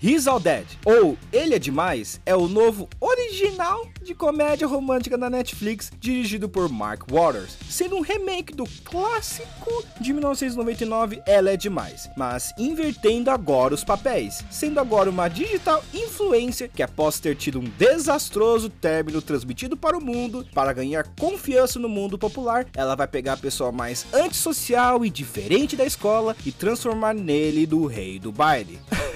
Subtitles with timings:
[0.00, 5.28] He's All Dead, ou Ele é Demais, é o novo original de comédia romântica da
[5.28, 12.08] Netflix, dirigido por Mark Waters, sendo um remake do clássico de 1999 Ela é Demais,
[12.16, 17.64] mas invertendo agora os papéis, sendo agora uma digital influencer que após ter tido um
[17.64, 23.32] desastroso término transmitido para o mundo, para ganhar confiança no mundo popular, ela vai pegar
[23.32, 28.78] a pessoa mais antissocial e diferente da escola e transformar nele do rei do baile.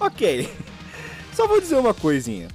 [0.00, 0.48] ok.
[1.34, 2.48] Só vou dizer uma coisinha.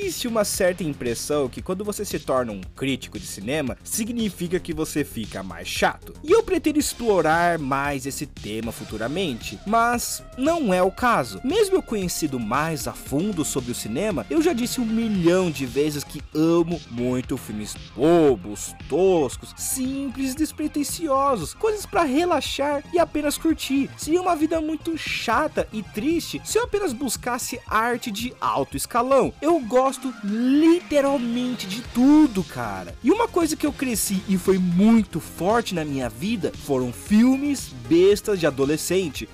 [0.00, 4.72] Existe uma certa impressão que quando você se torna um crítico de cinema, significa que
[4.72, 6.14] você fica mais chato.
[6.24, 11.38] E eu pretendo explorar mais esse tema futuramente, mas não é o caso.
[11.44, 15.66] Mesmo eu conhecido mais a fundo sobre o cinema, eu já disse um milhão de
[15.66, 23.90] vezes que amo muito filmes bobos, toscos, simples, despretensiosos, coisas para relaxar e apenas curtir.
[23.98, 29.32] Seria uma vida muito chata e triste se eu apenas buscasse arte de alto escalão.
[29.42, 29.89] Eu gosto
[30.24, 32.94] literalmente de tudo, cara.
[33.02, 37.70] E uma coisa que eu cresci e foi muito forte na minha vida foram filmes
[37.88, 39.28] bestas de adolescente,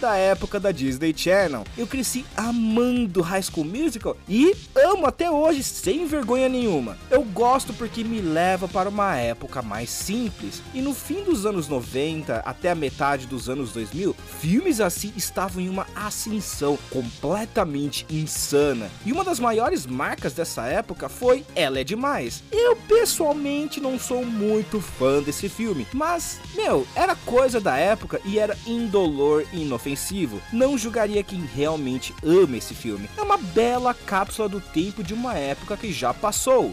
[0.00, 1.64] da época da Disney Channel.
[1.76, 6.96] Eu cresci amando High School Musical e amo até hoje sem vergonha nenhuma.
[7.10, 10.62] Eu gosto porque me leva para uma época mais simples.
[10.72, 15.62] E no fim dos anos 90 até a metade dos anos 2000, filmes assim estavam
[15.62, 18.90] em uma ascensão completamente insana.
[19.04, 22.42] E uma das maiores marcas dessa época foi Ela é Demais.
[22.50, 28.38] Eu pessoalmente não sou muito fã desse filme, mas, meu, era coisa da época e
[28.38, 30.40] era indolor inofensivo.
[30.52, 33.08] Não julgaria quem realmente ama esse filme.
[33.16, 36.72] É uma bela cápsula do tempo de uma época que já passou.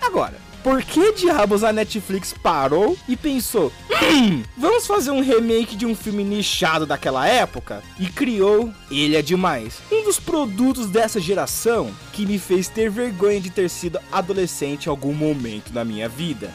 [0.00, 5.86] Agora, por que diabos a Netflix parou e pensou: hum, vamos fazer um remake de
[5.86, 7.82] um filme nichado daquela época?
[7.98, 13.40] E criou Ele é Demais, um dos produtos dessa geração que me fez ter vergonha
[13.40, 16.52] de ter sido adolescente em algum momento na minha vida.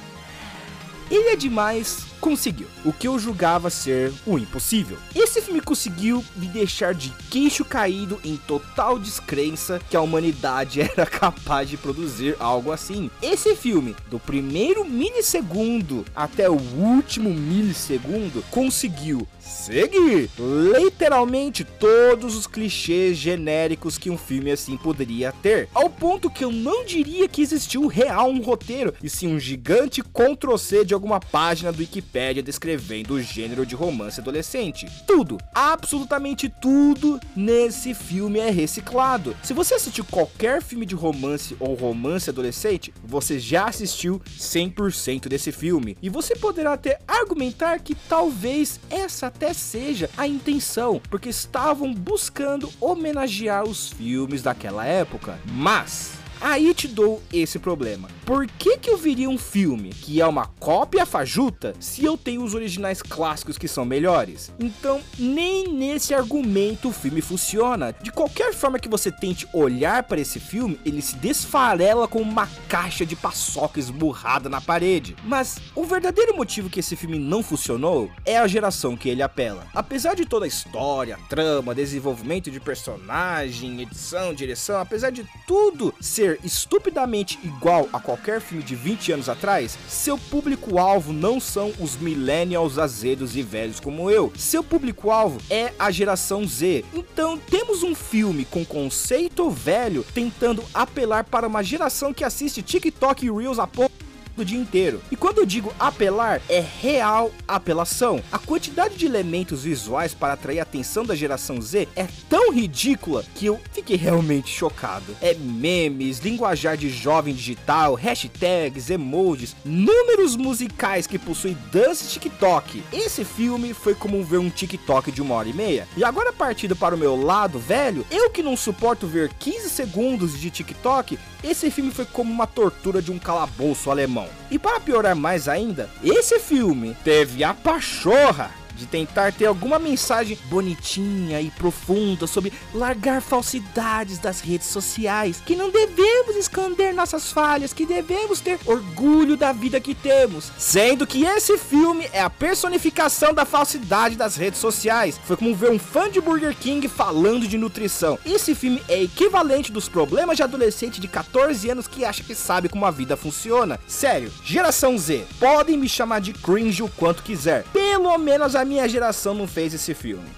[1.09, 4.97] Ele é Demais conseguiu o que eu julgava ser o impossível.
[5.13, 11.05] Esse filme conseguiu me deixar de queixo caído em total descrença que a humanidade era
[11.05, 13.11] capaz de produzir algo assim.
[13.21, 20.29] Esse filme, do primeiro milissegundo até o último milissegundo, conseguiu seguir
[20.73, 26.51] literalmente todos os clichês genéricos que um filme assim poderia ter, ao ponto que eu
[26.51, 31.73] não diria que existiu real um roteiro, e sim um gigante Ctrl-C de alguma página
[31.73, 34.87] do Wikipedia Wikipédia descrevendo o gênero de romance adolescente.
[35.07, 39.35] Tudo, absolutamente tudo nesse filme é reciclado.
[39.41, 45.51] Se você assistiu qualquer filme de romance ou romance adolescente, você já assistiu 100% desse
[45.51, 45.97] filme.
[46.03, 52.69] E você poderá até argumentar que talvez essa até seja a intenção, porque estavam buscando
[52.79, 55.39] homenagear os filmes daquela época.
[55.45, 58.09] Mas Aí te dou esse problema.
[58.25, 62.43] Por que que eu viria um filme que é uma cópia fajuta se eu tenho
[62.43, 64.51] os originais clássicos que são melhores?
[64.59, 67.93] Então, nem nesse argumento o filme funciona.
[67.93, 72.45] De qualquer forma que você tente olhar para esse filme, ele se desfarela com uma
[72.67, 75.15] caixa de paçoca esburrada na parede.
[75.23, 79.65] Mas o verdadeiro motivo que esse filme não funcionou é a geração que ele apela.
[79.73, 86.32] Apesar de toda a história, trama, desenvolvimento de personagem, edição, direção, apesar de tudo ser
[86.33, 91.95] ser estupidamente igual a qualquer filme de 20 anos atrás, seu público-alvo não são os
[91.95, 94.31] millennials azedos e velhos como eu.
[94.37, 96.85] Seu público-alvo é a geração Z.
[96.93, 103.25] Então temos um filme com conceito velho tentando apelar para uma geração que assiste TikTok
[103.25, 104.02] e Reels a pouco
[104.35, 105.01] do dia inteiro.
[105.11, 108.21] E quando eu digo apelar, é real apelação.
[108.31, 113.23] A quantidade de elementos visuais para atrair a atenção da geração Z é tão ridícula
[113.35, 115.15] que eu fiquei realmente chocado.
[115.21, 122.83] É memes, linguajar de jovem digital, hashtags, emojis, números musicais que possuem dança TikTok.
[122.91, 125.87] Esse filme foi como ver um TikTok de uma hora e meia.
[125.95, 130.39] E agora partindo para o meu lado velho, eu que não suporto ver 15 segundos
[130.39, 134.22] de TikTok, esse filme foi como uma tortura de um calabouço alemão.
[134.49, 140.37] E para piorar mais ainda, esse filme teve a pachorra de tentar ter alguma mensagem
[140.45, 147.73] bonitinha e profunda sobre largar falsidades das redes sociais, que não devemos esconder nossas falhas,
[147.73, 153.33] que devemos ter orgulho da vida que temos, sendo que esse filme é a personificação
[153.33, 155.19] da falsidade das redes sociais.
[155.25, 158.19] Foi como ver um fã de Burger King falando de nutrição.
[158.25, 162.67] Esse filme é equivalente dos problemas de adolescente de 14 anos que acha que sabe
[162.67, 163.79] como a vida funciona.
[163.87, 167.63] Sério, geração Z, podem me chamar de cringe o quanto quiser.
[167.71, 170.29] pelo menos a minha geração não fez esse filme.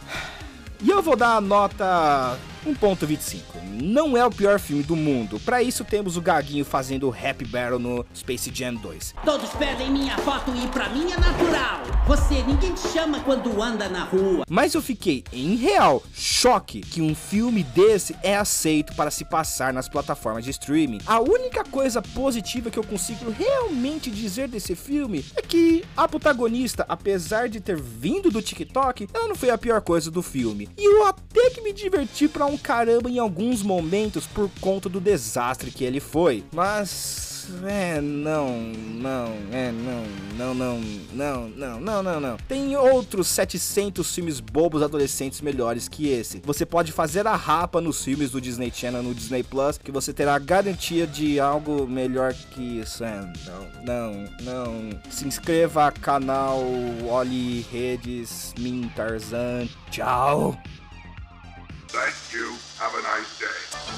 [0.82, 3.42] E eu vou dar a nota 1.25.
[3.82, 5.40] Não é o pior filme do mundo.
[5.40, 9.14] Para isso temos o Gaguinho fazendo o Happy Battle no Space Jam 2.
[9.24, 11.82] Todos pedem minha foto e pra mim é natural.
[12.08, 14.44] Você, ninguém te chama quando anda na rua.
[14.50, 19.74] Mas eu fiquei em real choque que um filme desse é aceito para se passar
[19.74, 21.00] nas plataformas de streaming.
[21.06, 26.86] A única coisa positiva que eu consigo realmente dizer desse filme é que a protagonista,
[26.88, 30.70] apesar de ter vindo do TikTok, ela não foi a pior coisa do filme.
[30.78, 35.00] E eu até que me diverti para um caramba em alguns momentos por conta do
[35.00, 36.44] desastre que ele foi.
[36.54, 37.36] Mas
[37.66, 40.04] é, não, não, é, não,
[40.38, 40.80] não, não,
[41.14, 42.38] não, não, não, não, não.
[42.48, 46.42] Tem outros 700 filmes bobos adolescentes melhores que esse.
[46.44, 50.14] Você pode fazer a rapa nos filmes do Disney Channel no Disney Plus, que você
[50.14, 53.04] terá garantia de algo melhor que isso.
[53.04, 55.00] É, não, não, não.
[55.10, 56.62] Se inscreva canal,
[57.08, 59.68] olhe redes, Min Tarzan.
[59.92, 60.58] Tchau.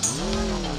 [0.06, 0.77] うん。